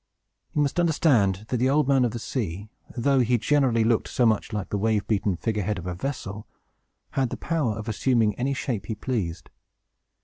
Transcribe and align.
You 0.55 0.63
must 0.63 0.79
understand 0.79 1.45
that 1.49 1.57
the 1.57 1.69
Old 1.69 1.87
Man 1.87 2.03
of 2.05 2.09
the 2.09 2.17
Sea, 2.17 2.69
though 2.97 3.19
he 3.19 3.37
generally 3.37 3.83
looked 3.83 4.07
so 4.07 4.25
much 4.25 4.51
like 4.51 4.69
the 4.69 4.77
wave 4.79 5.05
beaten 5.05 5.35
figure 5.37 5.61
head 5.61 5.77
of 5.77 5.85
a 5.85 5.93
vessel, 5.93 6.47
had 7.11 7.29
the 7.29 7.37
power 7.37 7.73
of 7.77 7.87
assuming 7.87 8.33
any 8.33 8.55
shape 8.55 8.87
he 8.87 8.95
pleased. 8.95 9.51